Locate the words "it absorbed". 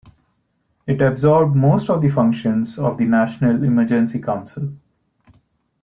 0.87-1.55